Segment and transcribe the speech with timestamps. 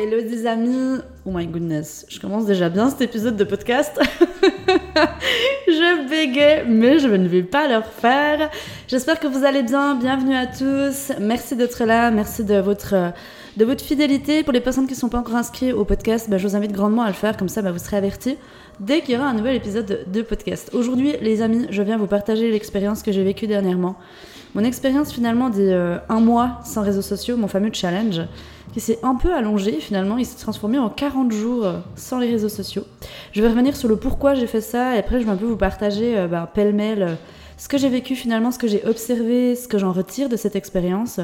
[0.00, 3.98] Hello des amis Oh my goodness, je commence déjà bien cet épisode de podcast.
[5.66, 8.48] je bégaye, mais je ne vais pas le refaire.
[8.86, 9.96] J'espère que vous allez bien.
[9.96, 11.10] Bienvenue à tous.
[11.18, 12.12] Merci d'être là.
[12.12, 13.12] Merci de votre,
[13.56, 14.44] de votre fidélité.
[14.44, 16.70] Pour les personnes qui ne sont pas encore inscrites au podcast, bah, je vous invite
[16.70, 17.36] grandement à le faire.
[17.36, 18.36] Comme ça, bah, vous serez avertis
[18.78, 20.70] dès qu'il y aura un nouvel épisode de podcast.
[20.74, 23.96] Aujourd'hui, les amis, je viens vous partager l'expérience que j'ai vécue dernièrement.
[24.54, 28.22] Mon expérience finalement des euh, un mois sans réseaux sociaux, mon fameux challenge,
[28.72, 32.30] qui s'est un peu allongé finalement, il s'est transformé en 40 jours euh, sans les
[32.30, 32.84] réseaux sociaux.
[33.32, 35.46] Je vais revenir sur le pourquoi j'ai fait ça et après je vais un peu
[35.46, 37.16] vous partager euh, bah, pêle-mêle
[37.58, 40.54] ce que j'ai vécu finalement, ce que j'ai observé, ce que j'en retire de cette
[40.54, 41.18] expérience.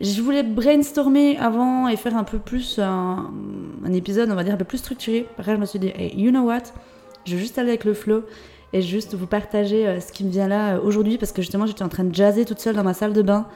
[0.00, 3.32] Je voulais brainstormer avant et faire un peu plus un,
[3.92, 5.26] épisode, on va dire, un peu plus structuré.
[5.36, 6.62] Après, je me suis dit, hey, you know what?
[7.24, 8.22] Je vais juste aller avec le flow
[8.72, 11.66] et juste vous partager euh, ce qui me vient là euh, aujourd'hui parce que justement
[11.66, 13.46] j'étais en train de jazzer toute seule dans ma salle de bain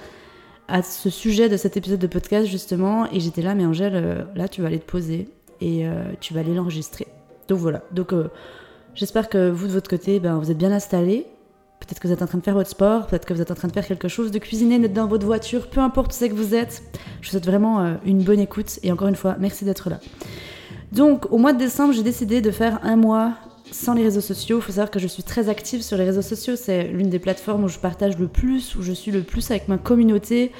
[0.68, 4.24] à ce sujet de cet épisode de podcast justement et j'étais là mais Angèle euh,
[4.34, 5.28] là tu vas aller te poser
[5.60, 5.86] et
[6.20, 7.06] tu vas aller l'enregistrer.
[7.48, 7.82] Donc voilà.
[7.90, 8.12] Donc
[8.94, 11.26] j'espère que vous de votre côté ben, vous êtes bien installés.
[11.80, 13.54] Peut-être que vous êtes en train de faire votre sport peut-être que vous êtes en
[13.54, 16.28] train de faire quelque chose de cuisiner d'être dans votre voiture peu importe où c'est
[16.28, 16.82] que vous êtes.
[17.22, 20.00] Je vous souhaite vraiment une bonne écoute et encore une fois merci d'être là.
[20.92, 23.34] Donc au mois de décembre j'ai décidé de faire un mois
[23.70, 24.58] sans les réseaux sociaux.
[24.58, 26.56] Il faut savoir que je suis très active sur les réseaux sociaux.
[26.56, 29.68] C'est l'une des plateformes où je partage le plus, où je suis le plus avec
[29.68, 30.52] ma communauté.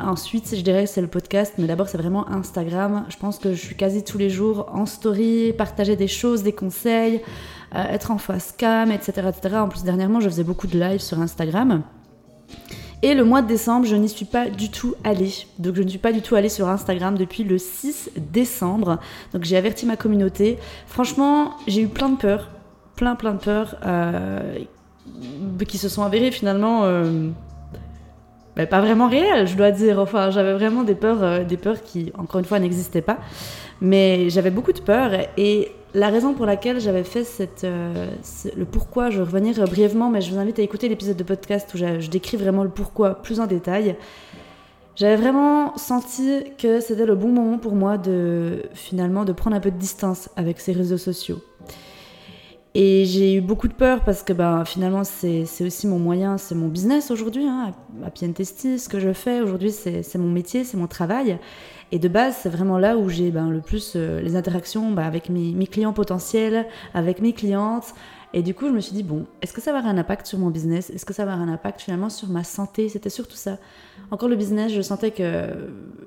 [0.00, 3.04] Ensuite, je dirais que c'est le podcast, mais d'abord c'est vraiment Instagram.
[3.08, 6.52] Je pense que je suis quasi tous les jours en story, partager des choses, des
[6.52, 7.20] conseils,
[7.74, 9.56] euh, être en face cam, etc., etc.
[9.56, 11.82] En plus, dernièrement, je faisais beaucoup de live sur Instagram.
[13.02, 15.32] Et le mois de décembre, je n'y suis pas du tout allée.
[15.58, 18.98] Donc je ne suis pas du tout allée sur Instagram depuis le 6 décembre.
[19.32, 20.58] Donc j'ai averti ma communauté.
[20.86, 22.50] Franchement, j'ai eu plein de peurs.
[22.96, 24.58] Plein, plein de peurs euh,
[25.66, 26.84] qui se sont avérées finalement...
[26.84, 27.28] Euh,
[28.56, 30.00] bah, pas vraiment réelles, je dois dire.
[30.00, 33.18] Enfin, j'avais vraiment des peurs, euh, des peurs qui, encore une fois, n'existaient pas.
[33.80, 38.10] Mais j'avais beaucoup de peurs et la raison pour laquelle j'avais fait cette, euh,
[38.56, 41.72] le pourquoi, je vais revenir brièvement, mais je vous invite à écouter l'épisode de podcast
[41.74, 43.96] où je, décris vraiment le pourquoi plus en détail.
[44.96, 49.60] J'avais vraiment senti que c'était le bon moment pour moi de finalement de prendre un
[49.60, 51.40] peu de distance avec ces réseaux sociaux.
[52.74, 56.54] Et j'ai eu beaucoup de peur parce que ben, finalement c'est aussi mon moyen, c'est
[56.54, 57.72] mon business aujourd'hui, hein,
[58.04, 61.38] à Pientesti, ce que je fais aujourd'hui c'est mon métier, c'est mon travail.
[61.90, 65.04] Et de base, c'est vraiment là où j'ai ben, le plus euh, les interactions ben,
[65.04, 67.94] avec mes, clients potentiels, avec mes clientes.
[68.34, 70.26] Et du coup, je me suis dit, bon, est-ce que ça va avoir un impact
[70.26, 70.90] sur mon business?
[70.90, 72.90] Est-ce que ça va avoir un impact finalement sur ma santé?
[72.90, 73.56] C'était surtout ça.
[74.10, 75.48] Encore le business, je sentais que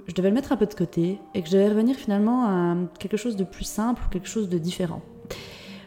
[0.08, 2.76] je devais le mettre un peu de côté et que je devais revenir finalement à
[3.00, 5.02] quelque chose de plus simple, quelque chose de différent.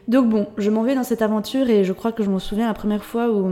[0.09, 2.67] Donc bon, je m'en vais dans cette aventure et je crois que je m'en souviens
[2.67, 3.49] la première fois où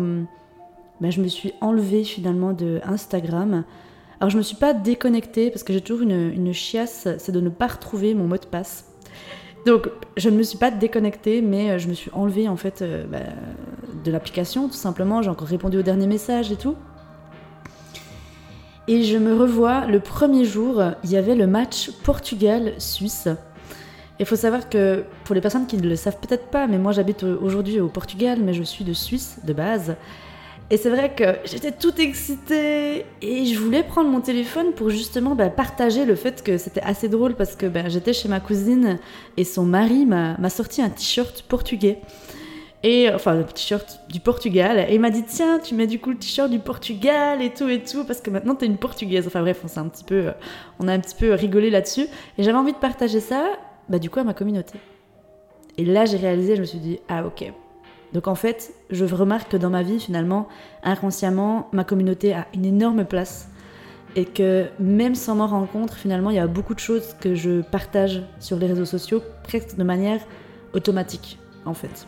[1.02, 3.64] ben, je me suis enlevée finalement de Instagram
[4.24, 7.50] alors je me suis pas déconnectée parce que j'ai toujours une, chiasse, c'est de ne
[7.50, 8.86] pas retrouver mon mot de passe.
[9.66, 12.82] Donc je ne me suis pas déconnectée, mais euh, je me suis enlevée en fait
[12.82, 13.18] euh, bah,
[14.06, 15.22] de l'application tout simplement.
[15.22, 16.78] J'ai encore répondu au dernier message et tout.
[18.88, 23.28] Et je me revois le premier jour, il y avait le match Portugal-Suisse.
[24.22, 26.94] Il faut savoir que pour les personnes qui ne le savent peut-être pas, mais moi
[26.94, 29.98] j'habite aujourd'hui au Portugal, mais je suis de Suisse de base.
[30.74, 35.36] Et c'est vrai que j'étais toute excitée et je voulais prendre mon téléphone pour justement
[35.36, 38.98] bah, partager le fait que c'était assez drôle parce que bah, j'étais chez ma cousine
[39.38, 42.00] et son mari m'a sorti un t-shirt portugais.
[42.82, 44.88] Et enfin, le t-shirt du Portugal.
[44.90, 47.70] Et il m'a dit Tiens, tu mets du coup le t-shirt du Portugal et tout
[47.70, 49.28] et tout, parce que maintenant t'es une portugaise.
[49.28, 50.32] Enfin bref, on, un petit peu,
[50.80, 52.08] on a un petit peu rigolé là-dessus.
[52.40, 53.46] Et j'avais envie de partager ça,
[53.90, 54.80] bah, du coup, à ma communauté.
[55.78, 57.54] Et là, j'ai réalisé, je me suis dit Ah, ok,
[58.14, 60.48] donc en fait, je remarque que dans ma vie, finalement,
[60.84, 63.50] inconsciemment, ma communauté a une énorme place.
[64.16, 67.34] Et que même sans m'en rendre compte, finalement, il y a beaucoup de choses que
[67.34, 70.20] je partage sur les réseaux sociaux, presque de manière
[70.74, 72.08] automatique, en fait.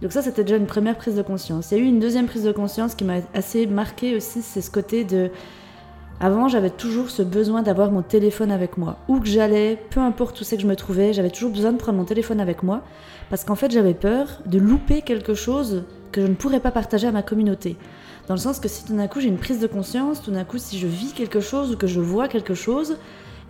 [0.00, 1.70] Donc ça, c'était déjà une première prise de conscience.
[1.70, 4.62] Il y a eu une deuxième prise de conscience qui m'a assez marquée aussi, c'est
[4.62, 5.30] ce côté de...
[6.18, 8.96] Avant, j'avais toujours ce besoin d'avoir mon téléphone avec moi.
[9.06, 11.76] Où que j'allais, peu importe où c'est que je me trouvais, j'avais toujours besoin de
[11.76, 12.82] prendre mon téléphone avec moi
[13.28, 17.06] parce qu'en fait j'avais peur de louper quelque chose que je ne pourrais pas partager
[17.06, 17.76] à ma communauté.
[18.28, 20.44] Dans le sens que si tout d'un coup j'ai une prise de conscience, tout d'un
[20.44, 22.96] coup si je vis quelque chose ou que je vois quelque chose,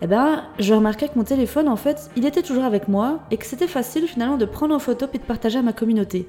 [0.01, 3.37] eh ben, je remarquais que mon téléphone, en fait, il était toujours avec moi et
[3.37, 6.27] que c'était facile finalement de prendre en photo et de partager à ma communauté.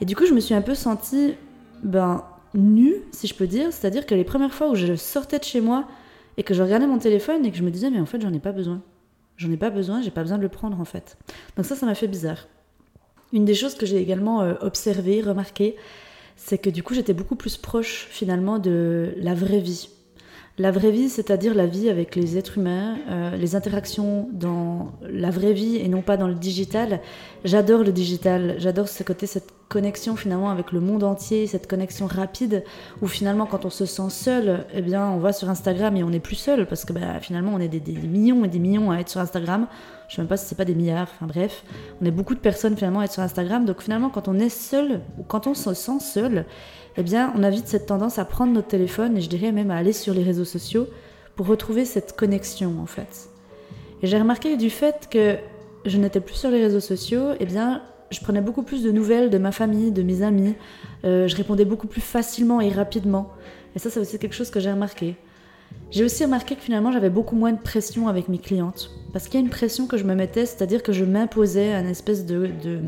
[0.00, 1.34] Et du coup, je me suis un peu sentie,
[1.82, 2.22] ben,
[2.54, 3.72] nue, si je peux dire.
[3.72, 5.86] C'est-à-dire que les premières fois où je sortais de chez moi
[6.36, 8.32] et que je regardais mon téléphone et que je me disais, mais en fait, j'en
[8.32, 8.82] ai pas besoin.
[9.36, 11.16] J'en ai pas besoin, j'ai pas besoin de le prendre en fait.
[11.56, 12.46] Donc ça, ça m'a fait bizarre.
[13.32, 15.76] Une des choses que j'ai également euh, observé, remarqué,
[16.36, 19.88] c'est que du coup j'étais beaucoup plus proche finalement de la vraie vie.
[20.56, 25.30] La vraie vie, c'est-à-dire la vie avec les êtres humains, euh, les interactions dans la
[25.30, 27.00] vraie vie et non pas dans le digital.
[27.44, 32.06] J'adore le digital, j'adore ce côté, cette connexion finalement avec le monde entier, cette connexion
[32.06, 32.62] rapide
[33.02, 36.10] où finalement quand on se sent seul, eh bien on va sur Instagram et on
[36.10, 38.98] n'est plus seul parce que bah, finalement on est des, millions et des millions à
[38.98, 39.66] être sur Instagram.
[40.08, 41.64] Je sais même pas si c'est pas des milliards, enfin bref,
[42.00, 43.64] on est beaucoup de personnes finalement à être sur Instagram.
[43.64, 46.44] Donc finalement quand on est seul ou quand on se sent seul,
[46.96, 49.70] eh bien, on a vite cette tendance à prendre notre téléphone et je dirais même
[49.70, 50.86] à aller sur les réseaux sociaux
[51.36, 53.28] pour retrouver cette connexion en fait.
[54.02, 55.36] Et j'ai remarqué du fait que
[55.84, 59.30] je n'étais plus sur les réseaux sociaux, eh bien, je prenais beaucoup plus de nouvelles
[59.30, 60.54] de ma famille, de mes amis,
[61.04, 63.30] euh, je répondais beaucoup plus facilement et rapidement.
[63.74, 65.16] Et ça, c'est aussi quelque chose que j'ai remarqué.
[65.90, 68.90] J'ai aussi remarqué que finalement, j'avais beaucoup moins de pression avec mes clientes.
[69.12, 71.86] Parce qu'il y a une pression que je me mettais, c'est-à-dire que je m'imposais un
[71.86, 72.80] espèce de, de,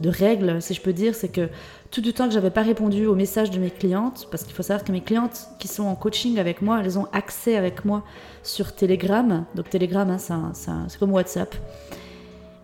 [0.00, 1.48] de règle, si je peux dire, c'est que
[1.94, 4.64] tout du temps que j'avais pas répondu aux messages de mes clientes, parce qu'il faut
[4.64, 8.02] savoir que mes clientes qui sont en coaching avec moi, elles ont accès avec moi
[8.42, 9.44] sur Telegram.
[9.54, 11.54] Donc Telegram, hein, c'est comme WhatsApp.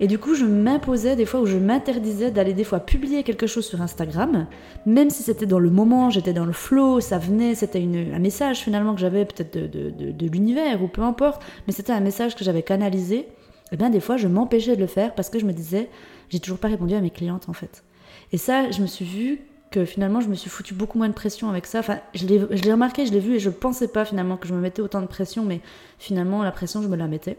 [0.01, 3.47] Et du coup, je m'imposais des fois où je m'interdisais d'aller des fois publier quelque
[3.47, 4.49] chose sur Instagram,
[4.85, 8.59] même si c'était dans le moment, j'étais dans le flow, ça venait, c'était un message
[8.59, 12.43] finalement que j'avais peut-être de, de l'univers ou peu importe, mais c'était un message que
[12.43, 13.17] j'avais canalisé.
[13.19, 15.89] Et eh bien des fois, je m'empêchais de le faire parce que je me disais,
[16.31, 17.85] j'ai toujours pas répondu à mes clientes en fait.
[18.33, 19.41] Et ça, je me suis vue
[19.71, 21.79] que finalement je me suis foutu beaucoup moins de pression avec ça.
[21.79, 24.61] Enfin, je l'ai remarqué, je l'ai vu et je pensais pas finalement que je me
[24.61, 25.61] mettais autant de pression, mais
[25.99, 27.39] finalement la pression je me la mettais.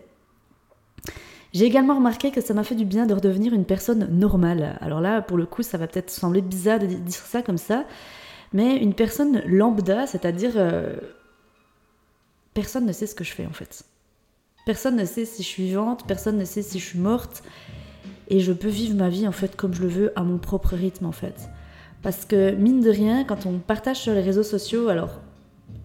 [1.54, 4.78] J'ai également remarqué que ça m'a fait du bien de redevenir une personne normale.
[4.80, 7.84] Alors là, pour le coup, ça va peut-être sembler bizarre de dire ça comme ça,
[8.54, 10.96] mais une personne lambda, c'est-à-dire euh,
[12.54, 13.84] personne ne sait ce que je fais en fait.
[14.66, 17.44] Personne ne sait si je suis vivante, personne ne sait si je suis morte
[18.28, 20.76] et je peux vivre ma vie en fait comme je le veux à mon propre
[20.76, 21.50] rythme en fait.
[22.02, 25.20] Parce que mine de rien, quand on partage sur les réseaux sociaux, alors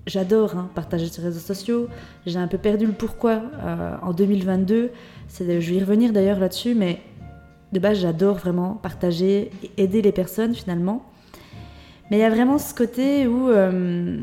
[0.07, 1.89] j'adore hein, partager sur les réseaux sociaux,
[2.25, 4.91] j'ai un peu perdu le pourquoi euh, en 2022,
[5.39, 7.01] je vais y revenir d'ailleurs là-dessus, mais
[7.73, 11.05] de base j'adore vraiment partager et aider les personnes finalement.
[12.11, 13.51] Mais il y a vraiment ce côté où...
[13.51, 14.19] Euh,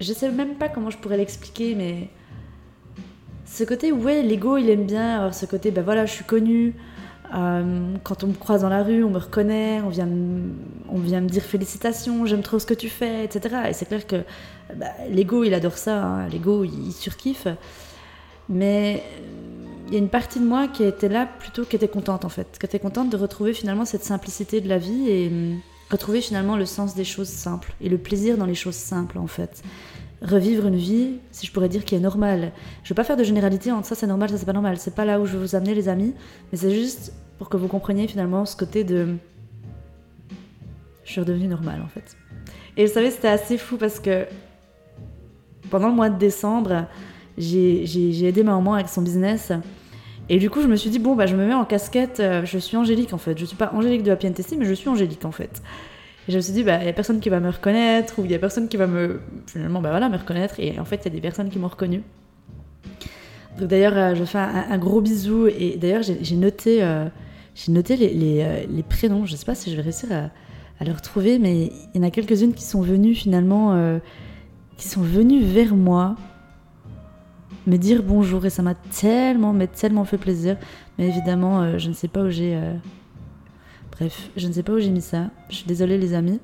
[0.00, 2.08] je sais même pas comment je pourrais l'expliquer, mais
[3.54, 6.74] ce côté, ouais, l'ego, il aime bien avoir ce côté, ben voilà, je suis connue.
[7.32, 10.08] Euh, quand on me croise dans la rue, on me reconnaît, on vient,
[10.88, 13.56] on vient me dire félicitations, j'aime trop ce que tu fais, etc.
[13.68, 14.24] Et c'est clair que
[14.74, 16.28] bah, l'ego, il adore ça, hein.
[16.28, 17.46] l'ego, il, surkiffe.
[18.48, 19.04] Mais
[19.86, 22.28] il y a une partie de moi qui était là plutôt, qui était contente en
[22.28, 25.30] fait, qui était contente de retrouver finalement cette simplicité de la vie et
[25.90, 29.28] retrouver finalement le sens des choses simples et le plaisir dans les choses simples en
[29.28, 29.62] fait
[30.24, 32.52] revivre une vie, si je pourrais dire, qui est normale.
[32.82, 34.78] Je veux pas faire de généralité entre ça c'est normal, ça c'est pas normal.
[34.78, 36.14] C'est pas là où je veux vous amener les amis,
[36.50, 39.16] mais c'est juste pour que vous compreniez finalement ce côté de...
[41.04, 42.16] Je suis redevenue normale en fait.
[42.76, 44.26] Et vous savez, c'était assez fou parce que
[45.70, 46.86] pendant le mois de décembre,
[47.36, 49.52] j'ai aidé ma maman avec son business.
[50.28, 52.46] Et du coup, je me suis dit, bon, bah, je me mets en casquette, euh,
[52.46, 53.38] je suis Angélique en fait.
[53.38, 55.62] Je suis pas Angélique de Happy Testing, mais je suis Angélique en fait.
[56.26, 58.24] Et je me suis dit, bah, il n'y a personne qui va me reconnaître, ou
[58.24, 60.58] il n'y a personne qui va me, finalement, bah, voilà, me reconnaître.
[60.58, 62.02] Et en fait, il y a des personnes qui m'ont reconnue.
[63.58, 65.46] Donc d'ailleurs, euh, je fais un, gros bisou.
[65.46, 67.06] Et d'ailleurs, j'ai noté, euh,
[67.68, 69.26] noté euh, les, prénoms.
[69.26, 70.30] Je ne sais pas si je vais réussir à,
[70.80, 74.00] à les retrouver, mais il y en a quelques-unes qui sont venues finalement,
[74.76, 76.16] qui sont venues vers moi,
[77.66, 78.44] me dire bonjour.
[78.44, 80.56] Et ça m'a tellement, mais tellement fait plaisir.
[80.98, 82.58] Mais évidemment, je ne sais pas où j'ai
[83.98, 85.30] Bref, je ne sais pas où j'ai mis ça.
[85.48, 86.40] Je suis désolée les amis.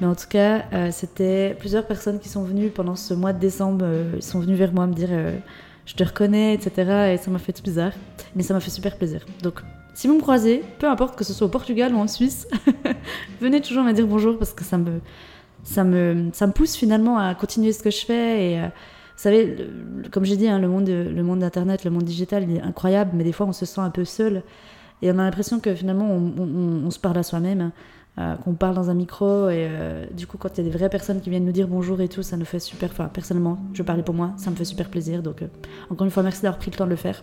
[0.00, 3.38] Mais en tout cas, euh, c'était plusieurs personnes qui sont venues pendant ce mois de
[3.38, 3.84] décembre.
[3.84, 5.36] Euh, sont venus vers moi me dire euh,
[5.84, 7.12] je te reconnais, etc.
[7.12, 7.92] Et ça m'a fait bizarre.
[8.34, 9.20] Mais ça m'a fait super plaisir.
[9.42, 9.60] Donc,
[9.92, 12.48] si vous me croisez, peu importe que ce soit au Portugal ou en Suisse,
[13.40, 15.00] venez toujours me dire bonjour parce que ça me,
[15.62, 18.44] ça me, ça me pousse finalement à continuer ce que je fais.
[18.44, 19.68] Et vous savez,
[20.10, 23.12] comme j'ai dit, hein, le monde, le monde d'Internet, le monde digital, il est incroyable,
[23.14, 24.42] mais des fois on se sent un peu seul.
[25.04, 27.72] Et on a l'impression que finalement, on, se parle à soi-même,
[28.18, 29.50] euh, qu'on parle dans un micro.
[29.50, 31.68] Et euh, du coup, quand il y a des vraies personnes qui viennent nous dire
[31.68, 32.88] bonjour et tout, ça nous fait super.
[32.90, 35.22] Enfin, personnellement, je parlais pour moi, ça me fait super plaisir.
[35.22, 35.48] Donc, euh,
[35.90, 37.22] encore une fois, merci d'avoir pris le temps de le faire.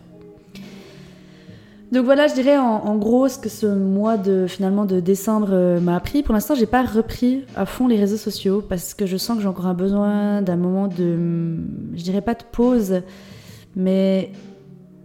[1.91, 5.97] Donc voilà, je dirais en, gros ce que ce mois de finalement de décembre m'a
[5.97, 6.23] appris.
[6.23, 9.41] Pour l'instant, j'ai pas repris à fond les réseaux sociaux parce que je sens que
[9.41, 11.57] j'ai encore un besoin d'un moment de,
[11.93, 13.01] je dirais pas de pause,
[13.75, 14.31] mais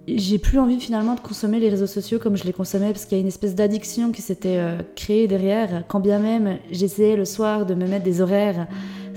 [0.08, 3.18] j'ai plus envie finalement de consommer les réseaux sociaux comme je les consommais parce qu'il
[3.18, 5.84] y a une espèce d'addiction qui s'était euh, créée derrière.
[5.88, 8.66] Quand bien même j'essayais le soir de me mettre des horaires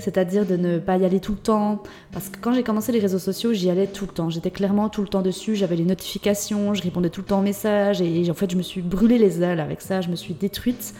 [0.00, 1.82] c'est-à-dire de ne pas y aller tout le temps.
[2.12, 4.30] Parce que quand j'ai commencé les réseaux sociaux, j'y allais tout le temps.
[4.30, 7.42] J'étais clairement tout le temps dessus, j'avais les notifications, je répondais tout le temps aux
[7.42, 10.34] messages, et en fait, je me suis brûlé les ailes avec ça, je me suis
[10.34, 10.94] détruite.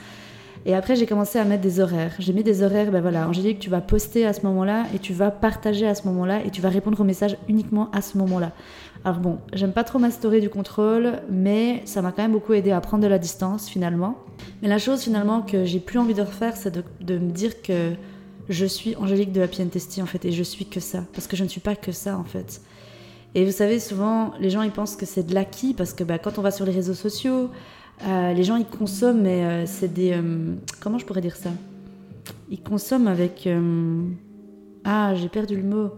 [0.66, 2.12] Et après, j'ai commencé à mettre des horaires.
[2.18, 5.14] J'ai mis des horaires, ben voilà, Angélique, tu vas poster à ce moment-là, et tu
[5.14, 8.52] vas partager à ce moment-là, et tu vas répondre aux messages uniquement à ce moment-là.
[9.04, 12.70] Alors bon, j'aime pas trop m'instaurer du contrôle, mais ça m'a quand même beaucoup aidé
[12.70, 14.18] à prendre de la distance finalement.
[14.60, 17.92] Mais la chose finalement que j'ai plus envie de refaire, c'est de, me dire que
[18.50, 21.36] je suis Angélique de Happy Testy en fait, et je suis que ça, parce que
[21.36, 22.60] je ne suis pas que ça en fait.
[23.34, 26.18] Et vous savez, souvent, les gens ils pensent que c'est de l'acquis, parce que bah,
[26.18, 27.48] quand on va sur les réseaux sociaux,
[28.06, 30.12] euh, les gens ils consomment, mais euh, c'est des.
[30.12, 31.50] Euh, comment je pourrais dire ça?
[32.50, 33.48] Ils consomment avec.
[34.84, 35.90] ah, j'ai perdu le mot.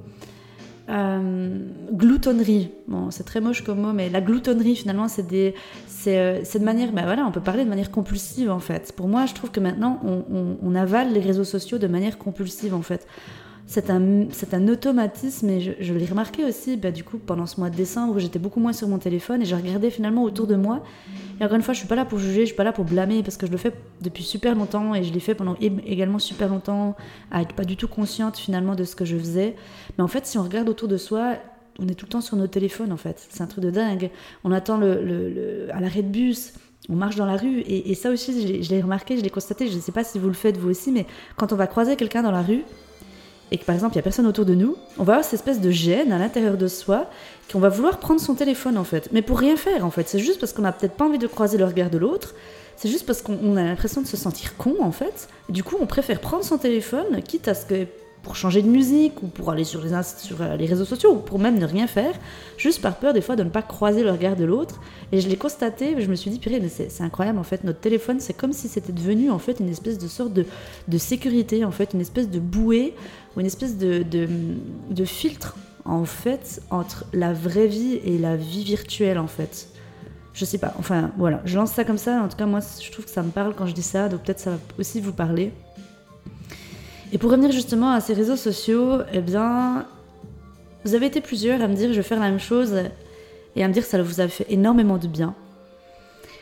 [0.88, 1.58] Euh,
[1.92, 2.70] gloutonnerie.
[2.88, 5.54] Bon, c'est très moche comme mot, mais la gloutonnerie, finalement, c'est des,
[5.86, 8.92] c'est, euh, de manière, ben voilà, on peut parler de manière compulsive en fait.
[8.96, 12.74] Pour moi, je trouve que maintenant, on, on avale les réseaux sociaux de manière compulsive
[12.74, 13.06] en fait
[13.66, 17.70] c'est un, un automatisme et je, l'ai remarqué aussi bah, du coup pendant ce mois
[17.70, 20.56] de décembre où j'étais beaucoup moins sur mon téléphone et je regardais finalement autour de
[20.56, 20.82] moi.
[21.40, 22.84] Et encore une fois je suis pas là pour juger je suis pas là pour
[22.84, 26.18] blâmer parce que je le fais depuis super longtemps et je l'ai fait pendant également
[26.18, 26.96] super longtemps
[27.30, 29.56] à être pas du tout consciente finalement de ce que je faisais.
[29.96, 31.36] Mais en fait si on regarde autour de soi
[31.78, 33.26] on est tout le temps sur nos téléphones en fait.
[33.30, 34.10] C'est un truc de dingue.
[34.44, 36.52] On attend le, à l'arrêt de bus
[36.88, 39.76] on marche dans la rue et, ça aussi je l'ai remarqué, je l'ai constaté, je
[39.76, 42.22] ne sais pas si vous le faites vous aussi, mais quand on va croiser quelqu'un
[42.22, 42.64] dans la rue,
[43.52, 45.34] et que par exemple il n'y a personne autour de nous, on va avoir cette
[45.34, 47.06] espèce de gêne à l'intérieur de soi
[47.52, 49.10] qu'on va vouloir prendre son téléphone en fait.
[49.12, 50.08] Mais pour rien faire en fait.
[50.08, 52.34] C'est juste parce qu'on n'a peut-être pas envie de croiser le regard de l'autre.
[52.76, 55.28] C'est juste parce qu'on a l'impression de se sentir con en fait.
[55.50, 57.86] du coup on préfère prendre son téléphone, quitte à ce que
[58.22, 61.16] pour changer de musique ou pour aller sur les, sur euh, les réseaux sociaux ou
[61.16, 62.14] pour même ne rien faire,
[62.56, 64.80] juste par peur des fois de ne pas croiser le regard de l'autre.
[65.10, 67.80] Et je l'ai constaté, je me suis dit, purée, mais c'est incroyable en fait, notre
[67.80, 70.46] téléphone, c'est comme si c'était devenu en fait une espèce de sorte de,
[70.88, 72.94] de, sécurité, en fait, une espèce de bouée
[73.36, 74.28] ou une espèce de, de,
[74.90, 79.68] de filtre en fait entre la vraie vie et la vie virtuelle en fait.
[80.32, 82.90] Je sais pas, enfin voilà, je lance ça comme ça, en tout cas moi je
[82.90, 85.12] trouve que ça me parle quand je dis ça, donc peut-être ça va aussi vous
[85.12, 85.52] parler.
[87.12, 89.86] Et pour revenir justement à ces réseaux sociaux, eh bien,
[90.84, 92.74] vous avez été plusieurs à me dire je vais faire la même chose
[93.54, 95.34] et à me dire ça vous a fait énormément de bien.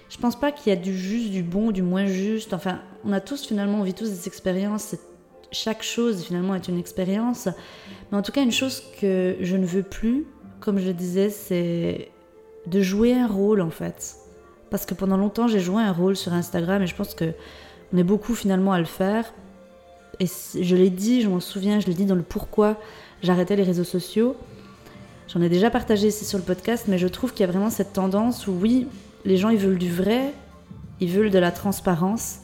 [0.09, 2.55] Je pense pas qu'il y a du juste, du bon, du moins juste.
[2.55, 4.95] Enfin, on a tous finalement, on vit tous des expériences.
[5.50, 7.49] Chaque chose finalement est une expérience.
[8.11, 10.25] Mais en tout cas, une chose que je ne veux plus,
[10.61, 12.11] comme je le disais, c'est
[12.67, 14.15] de jouer un rôle en fait.
[14.71, 17.33] Parce que pendant longtemps, j'ai joué un rôle sur Instagram et je pense que
[17.93, 19.33] on est beaucoup finalement à le faire
[20.21, 22.77] et je l'ai dit, je m'en souviens, je l'ai dit dans le pourquoi
[23.23, 24.37] j'arrêtais les réseaux sociaux.
[25.29, 27.71] J'en ai déjà partagé ici sur le podcast, mais je trouve qu'il y a vraiment
[27.71, 28.87] cette tendance où oui,
[29.25, 30.33] les gens ils veulent du vrai,
[31.00, 32.41] ils veulent de la transparence,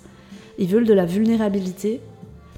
[0.59, 2.01] ils veulent de la vulnérabilité.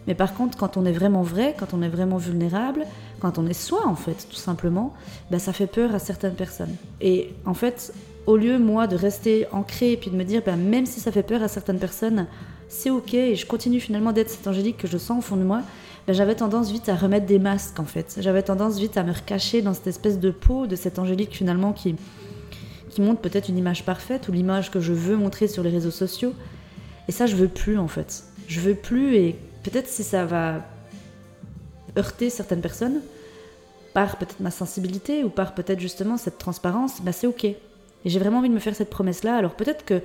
[0.07, 2.87] Mais par contre, quand on est vraiment vrai, quand on est vraiment vulnérable,
[3.21, 4.95] quand on est soi en fait, tout simplement,
[5.31, 6.77] ben, ça fait peur à certaines personnes.
[7.01, 7.93] Et en fait,
[8.27, 11.11] au lieu moi de rester ancré et puis de me dire, ben, même si ça
[11.11, 12.27] fait peur à certaines personnes,
[12.69, 15.43] c'est ok et je continue finalement d'être cette angélique que je sens au fond de
[15.43, 15.63] moi,
[16.07, 18.19] ben, j'avais tendance vite à remettre des masques en fait.
[18.21, 21.73] J'avais tendance vite à me recacher dans cette espèce de peau de cette angélique finalement
[21.73, 21.97] qui,
[22.91, 25.91] qui montre peut-être une image parfaite ou l'image que je veux montrer sur les réseaux
[25.91, 26.35] sociaux.
[27.09, 28.25] Et ça, je veux plus en fait.
[28.47, 30.65] Je veux plus et peut-être si ça va
[31.97, 33.01] heurter certaines personnes,
[33.95, 37.45] par peut-être ma sensibilité ou par peut-être justement cette transparence, ben c'est ok.
[37.45, 37.57] Et
[38.05, 39.37] j'ai vraiment envie de me faire cette promesse-là.
[39.37, 40.03] Alors peut-être que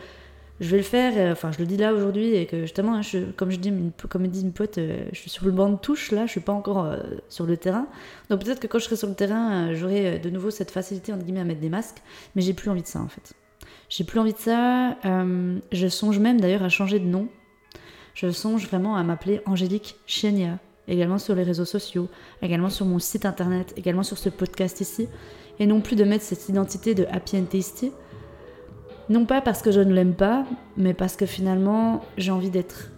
[0.60, 3.20] je vais le faire, euh, enfin je le dis là aujourd'hui, et que justement, je,
[3.32, 3.74] comme, je dis,
[4.10, 6.42] comme dit une pote, euh, je suis sur le banc de touche là, je suis
[6.42, 7.88] pas encore euh, sur le terrain.
[8.30, 11.24] Donc peut-être que quand je serai sur le terrain, j'aurai de nouveau cette facilité entre
[11.24, 12.02] guillemets à mettre des masques,
[12.36, 13.34] mais j'ai plus envie de ça en fait.
[13.90, 14.98] J'ai plus envie de ça.
[15.04, 17.28] je songe même d'ailleurs à changer de nom.
[18.14, 22.08] Je songe vraiment à m'appeler Angélique Chenia, également sur les réseaux sociaux,
[22.42, 25.08] également sur mon site internet, également sur ce podcast ici,
[25.60, 27.92] et non plus de mettre cette identité de Happy and Tasty
[29.14, 32.92] non pas parce que je ne l'aime pas, mais parce que finalement j'ai envie d'être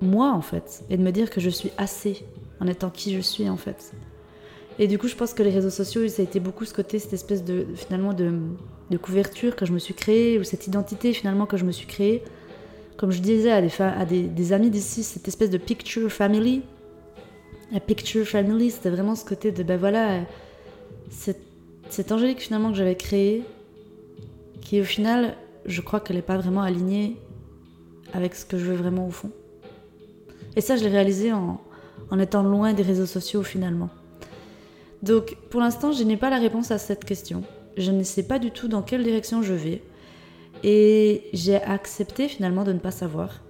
[0.00, 2.24] moi en fait, et de me dire que je suis assez
[2.60, 3.92] en étant qui je suis en fait.
[4.78, 7.00] Et du coup, je pense que les réseaux sociaux, ça a été beaucoup ce côté,
[7.00, 8.32] cette espèce de finalement de,
[9.02, 12.22] couverture que je me suis créée, ou cette identité finalement que je me suis créée.
[12.96, 16.62] Comme je disais à des, amis d'ici, cette espèce de picture family.
[17.72, 20.20] La picture family, c'était vraiment ce côté de ben voilà,
[21.10, 21.42] cette,
[21.90, 23.42] cette angélique finalement que j'avais créée,
[24.62, 25.34] qui au final,
[25.68, 27.16] je crois qu'elle n'est pas vraiment alignée
[28.12, 29.30] avec ce que je veux vraiment au fond.
[30.56, 31.60] Et ça, je l'ai réalisé en,
[32.18, 33.90] étant loin des réseaux sociaux finalement.
[35.02, 37.44] Donc pour l'instant, je n'ai pas la réponse à cette question.
[37.76, 39.82] Je ne sais pas du tout dans quelle direction je vais.
[40.64, 43.42] Et j'ai accepté finalement de ne pas savoir.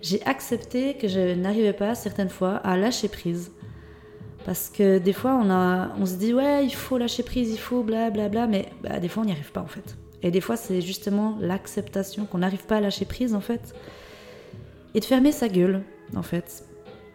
[0.00, 3.50] J'ai accepté que je n'arrivais pas certaines fois à lâcher prise.
[4.46, 5.40] Parce que des fois,
[5.98, 9.00] on se dit, ouais, il faut lâcher prise, il faut blablabla, bla, bla, mais bah,
[9.00, 9.96] des fois, on n'y arrive pas en fait.
[10.24, 13.74] Et des fois, c'est justement l'acceptation qu'on n'arrive pas à lâcher prise en fait.
[14.94, 15.82] Et de fermer sa gueule
[16.16, 16.64] en fait.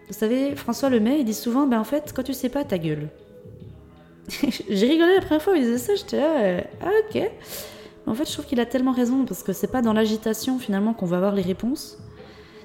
[0.07, 2.77] Vous savez, François Lemay, il dit souvent, ben en fait, quand tu sais pas, ta
[2.77, 3.09] gueule.
[4.69, 7.21] J'ai rigolé la première fois où il disait ça, j'étais là, euh, ah ok.
[8.05, 10.93] En fait, je trouve qu'il a tellement raison, parce que c'est pas dans l'agitation finalement
[10.93, 11.97] qu'on va avoir les réponses.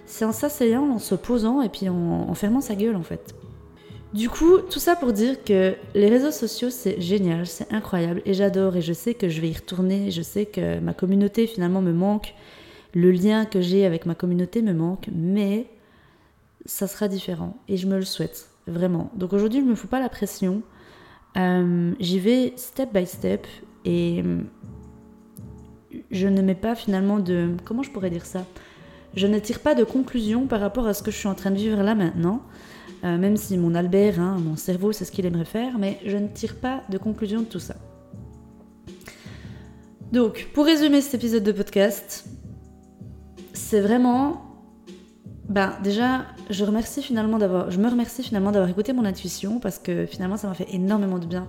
[0.07, 3.35] C'est en s'asseyant, en se posant et puis en, fermant sa gueule en fait.
[4.15, 8.33] Du coup, tout ça pour dire que les réseaux sociaux, c'est génial, c'est incroyable et
[8.33, 11.83] j'adore et je sais que je vais y retourner, je sais que ma communauté finalement
[11.83, 12.33] me manque,
[12.95, 15.67] le lien que j'ai avec ma communauté me manque, mais
[16.65, 19.11] ça sera différent et je me le souhaite vraiment.
[19.17, 20.63] Donc aujourd'hui, je me fous pas la pression.
[21.37, 23.49] Euh, j'y vais step by step
[23.85, 24.43] et euh,
[26.13, 28.47] je ne mets pas finalement de comment je pourrais dire ça?
[29.17, 31.51] Je ne tire pas de conclusion par rapport à ce que je suis en train
[31.51, 32.43] de vivre là maintenant.
[33.05, 36.17] Euh, même si mon Albert, hein, mon cerveau, c'est ce qu'il aimerait faire, mais je
[36.17, 37.75] ne tire pas de conclusion de tout ça.
[40.13, 42.25] Donc, pour résumer cet épisode de podcast,
[43.53, 44.45] c'est vraiment
[45.49, 50.55] ben, déjà, je me remercie finalement d'avoir écouté mon intuition parce que finalement ça m'a
[50.55, 51.47] fait énormément de bien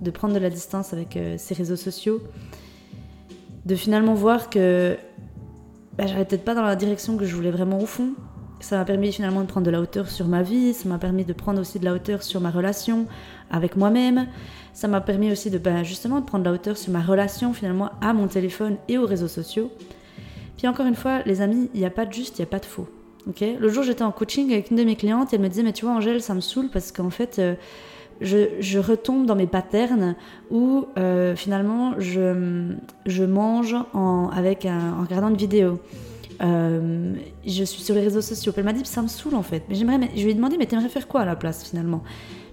[0.00, 2.20] de prendre de la distance avec euh, ces réseaux sociaux,
[3.64, 4.96] de finalement voir que
[5.96, 8.12] ben, j'allais peut-être pas dans la direction que je voulais vraiment au fond.
[8.60, 11.24] Ça m'a permis finalement de prendre de la hauteur sur ma vie, ça m'a permis
[11.24, 13.06] de prendre aussi de la hauteur sur ma relation
[13.50, 14.26] avec moi-même,
[14.72, 17.52] ça m'a permis aussi de ben, justement de prendre de la hauteur sur ma relation
[17.52, 19.70] finalement à mon téléphone et aux réseaux sociaux.
[20.56, 22.50] Puis encore une fois, les amis, il n'y a pas de juste, il n'y a
[22.50, 22.88] pas de faux.
[23.40, 25.84] Le jour, j'étais en coaching avec une de mes clientes elle me disait Mais tu
[25.84, 27.54] vois, Angèle, ça me saoule parce qu'en fait, euh,
[28.20, 30.14] je, retombe dans mes patterns
[30.50, 32.72] où euh, finalement je,
[33.04, 35.80] je mange en, avec en regardant une vidéo.
[36.42, 37.14] Euh,
[37.46, 38.52] je suis sur les réseaux sociaux.
[38.56, 39.62] Elle m'a dit Ça me saoule en fait.
[39.68, 42.02] Mais j'aimerais, je lui ai demandé Mais t'aimerais faire quoi à la place finalement?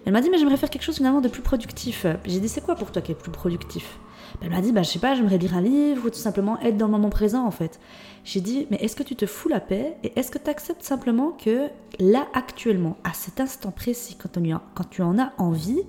[0.05, 2.05] Elle m'a dit Mais j'aimerais faire quelque chose finalement de plus productif.
[2.25, 3.99] J'ai dit C'est quoi pour toi qui est plus productif?
[4.41, 6.77] Elle m'a dit Bah je sais pas, j'aimerais lire un livre ou tout simplement être
[6.77, 7.79] dans le moment présent en fait.
[8.23, 10.83] J'ai dit, mais est-ce que tu te fous la paix et est-ce que tu acceptes
[10.83, 11.67] simplement que
[11.99, 14.39] là, actuellement, à cet instant précis, quand,
[14.75, 15.81] quand tu en as envie,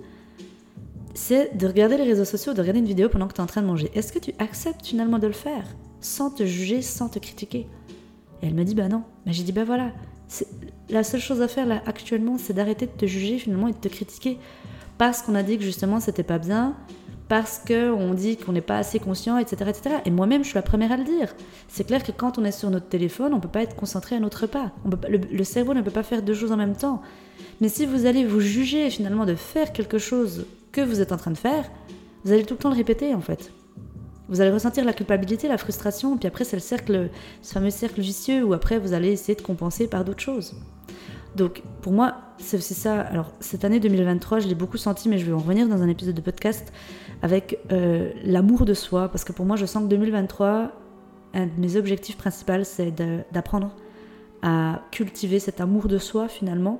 [1.13, 3.47] c'est de regarder les réseaux sociaux, de regarder une vidéo pendant que tu es en
[3.47, 3.89] train de manger?
[3.95, 5.65] Est-ce que tu acceptes finalement de le faire?
[6.01, 7.67] Sans te juger, sans te critiquer?
[8.41, 9.03] Et elle me dit, bah non.
[9.25, 9.91] Mais j'ai dit, bah voilà.
[10.89, 13.77] La seule chose à faire là actuellement, c'est d'arrêter de te juger finalement et de
[13.77, 14.39] te critiquer
[14.97, 16.75] parce qu'on a dit que justement c'était pas bien,
[17.27, 19.69] parce qu'on dit qu'on n'est pas assez conscient, etc.
[19.69, 19.95] etc.
[20.05, 21.33] Et moi-même, je suis la première à le dire.
[21.67, 24.15] C'est clair que quand on est sur notre téléphone, on ne peut pas être concentré
[24.15, 24.71] à notre pas.
[25.09, 27.01] le, cerveau ne peut pas faire deux choses en même temps.
[27.61, 31.17] Mais si vous allez vous juger finalement de faire quelque chose que vous êtes en
[31.17, 31.69] train de faire,
[32.23, 33.51] vous allez tout le temps le répéter en fait.
[34.27, 37.09] Vous allez ressentir la culpabilité, la frustration, puis après c'est le cercle,
[37.41, 40.55] ce fameux cercle vicieux où après vous allez essayer de compenser par d'autres choses.
[41.35, 43.01] Donc pour moi, c'est aussi ça.
[43.01, 45.89] Alors cette année 2023, je l'ai beaucoup senti, mais je vais en revenir dans un
[45.89, 46.71] épisode de podcast
[47.21, 50.71] avec euh, l'amour de soi, parce que pour moi, je sens que 2023,
[51.33, 52.91] un de mes objectifs principaux, c'est
[53.31, 53.75] d'apprendre
[54.41, 56.79] à cultiver cet amour de soi finalement,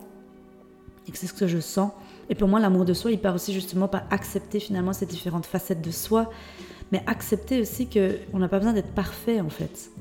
[1.08, 1.92] et que c'est ce que je sens.
[2.30, 5.46] Et pour moi, l'amour de soi, il part aussi justement par accepter finalement ces différentes
[5.46, 6.30] facettes de soi,
[6.92, 9.92] mais accepter aussi qu'on n'a pas besoin d'être parfait en fait.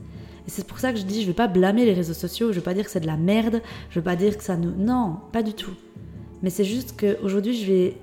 [0.47, 2.49] Et c'est pour ça que je dis, je ne vais pas blâmer les réseaux sociaux,
[2.49, 4.37] je ne veux pas dire que c'est de la merde, je ne veux pas dire
[4.37, 4.73] que ça nous...
[4.73, 5.75] Non, pas du tout.
[6.43, 7.97] Mais c'est juste qu'aujourd'hui, je, vais...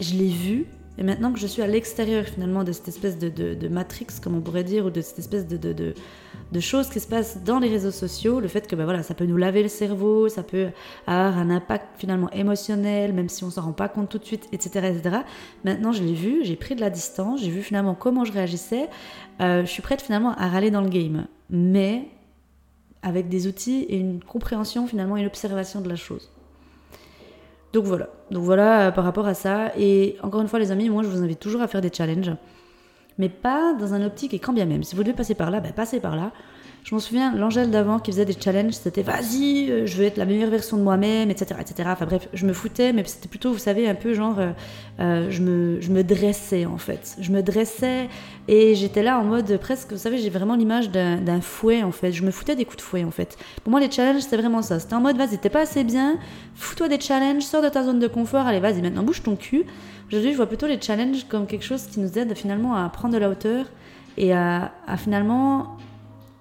[0.00, 0.66] je l'ai vu,
[0.98, 4.36] et maintenant que je suis à l'extérieur finalement de cette espèce de, de, matrix, comme
[4.36, 5.94] on pourrait dire, ou de cette espèce de,
[6.60, 9.24] choses qui se passent dans les réseaux sociaux, le fait que ben voilà, ça peut
[9.24, 10.68] nous laver le cerveau, ça peut
[11.06, 14.48] avoir un impact finalement émotionnel, même si on s'en rend pas compte tout de suite,
[14.52, 14.92] etc.
[14.94, 15.16] etc.
[15.64, 18.88] Maintenant, je l'ai vu, j'ai pris de la distance, j'ai vu finalement comment je réagissais.
[19.40, 22.08] Euh, je suis prête finalement à râler dans le game, mais
[23.02, 26.30] avec des outils et une compréhension finalement, une observation de la chose.
[27.72, 29.72] Donc voilà, donc voilà euh, par rapport à ça.
[29.78, 32.32] Et encore une fois, les amis, moi je vous invite toujours à faire des challenges,
[33.18, 34.82] mais pas dans un optique et quand bien même.
[34.82, 36.32] Si vous devez passer par là, ben, passez par là.
[36.84, 40.16] Je m'en souviens, l'Angèle d'avant qui faisait des challenges, c'était vas-y, euh, je veux être
[40.16, 41.88] la meilleure version de moi-même, etc., etc.
[41.92, 44.50] Enfin bref, je me foutais, mais c'était plutôt, vous savez, un peu genre, euh,
[44.98, 47.16] euh, je, me, je me dressais en fait.
[47.20, 48.08] Je me dressais
[48.48, 52.10] et j'étais là en mode presque, vous savez, j'ai vraiment l'image d'un fouet en fait.
[52.10, 53.38] Je me foutais des coups de fouet en fait.
[53.62, 54.80] Pour moi, les challenges, c'était vraiment ça.
[54.80, 56.18] C'était en mode, vas-y, t'es pas assez bien,
[56.56, 59.66] fous-toi des challenges, sors de ta zone de confort, allez, vas-y, maintenant bouge ton cul.
[60.08, 63.14] Aujourd'hui, je vois plutôt les challenges comme quelque chose qui nous aide finalement à prendre
[63.14, 63.66] de la hauteur
[64.16, 65.78] et à, à finalement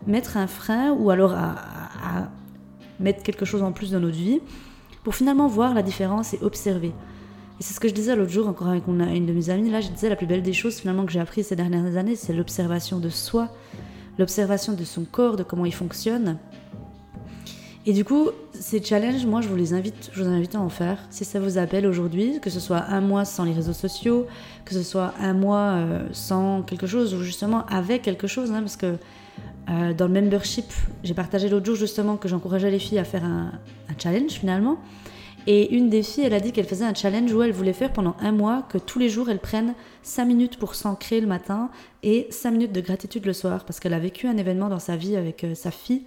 [0.07, 2.29] mettre un frein ou alors à,
[2.99, 4.41] mettre quelque chose en plus dans notre vie
[5.03, 6.91] pour finalement voir la différence et observer.
[7.59, 9.71] Et c'est ce que je disais l'autre jour encore avec une de mes amies.
[9.71, 12.15] Là, je disais la plus belle des choses finalement que j'ai appris ces dernières années,
[12.15, 13.49] c'est l'observation de soi,
[14.19, 16.37] l'observation de son corps, de comment il fonctionne.
[17.87, 20.69] Et du coup, ces challenges, moi, je vous les invite, je vous invite à en
[20.69, 20.99] faire.
[21.09, 24.27] Si ça vous appelle aujourd'hui, que ce soit un mois sans les réseaux sociaux,
[24.65, 28.59] que ce soit un mois euh, sans quelque chose, ou justement avec quelque chose, hein,
[28.59, 28.97] parce que
[29.71, 30.65] euh, dans le membership,
[31.03, 33.51] j'ai partagé l'autre jour justement que j'encourageais les filles à faire un,
[33.97, 34.77] challenge finalement.
[35.47, 37.91] Et une des filles, elle a dit qu'elle faisait un challenge où elle voulait faire
[37.91, 41.69] pendant un mois que tous les jours elles prennent 5 minutes pour s'ancrer le matin
[42.03, 44.95] et 5 minutes de gratitude le soir parce qu'elle a vécu un événement dans sa
[44.95, 46.03] vie avec euh, sa fille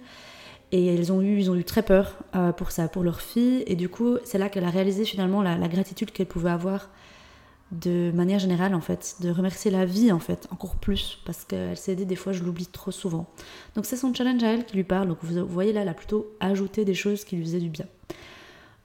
[0.71, 3.63] et elles ont eu, ils ont eu très peur euh, pour ça, pour leur fille.
[3.67, 6.89] Et du coup, c'est là qu'elle a réalisé finalement la gratitude qu'elle pouvait avoir
[7.71, 11.77] de manière générale, en fait, de remercier la vie, en fait, encore plus, parce qu'elle
[11.77, 13.27] s'est dit, des fois, je l'oublie trop souvent.
[13.75, 15.07] Donc c'est son challenge à elle qui lui parle.
[15.07, 17.85] Donc vous voyez là, elle a plutôt ajouté des choses qui lui faisaient du bien.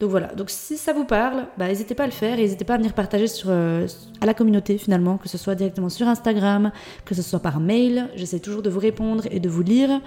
[0.01, 2.65] Donc voilà, donc si ça vous parle, bah, n'hésitez pas à le faire et n'hésitez
[2.65, 3.87] pas à venir partager euh,
[4.23, 6.73] à la communauté finalement, que ce soit directement sur Instagram,
[7.05, 8.09] que ce soit par mail.
[8.17, 10.01] J'essaie toujours de vous répondre et de vous lire.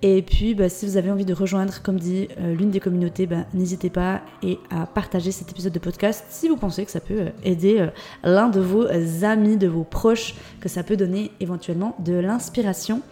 [0.00, 3.26] Et puis bah, si vous avez envie de rejoindre, comme dit euh, l'une des communautés,
[3.26, 7.00] bah, n'hésitez pas et à partager cet épisode de podcast si vous pensez que ça
[7.00, 7.86] peut euh, aider
[8.22, 8.86] l'un de vos
[9.24, 13.02] amis, de vos proches, que ça peut donner éventuellement de l'inspiration.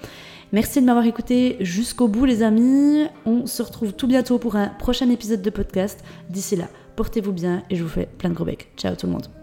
[0.53, 3.07] Merci de m'avoir écouté jusqu'au bout les amis.
[3.25, 6.05] On se retrouve tout bientôt pour un prochain épisode de podcast.
[6.29, 8.71] D'ici là, portez-vous bien et je vous fais plein de gros becs.
[8.77, 9.42] Ciao tout le monde.